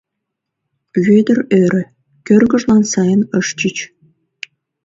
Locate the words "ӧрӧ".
1.61-1.83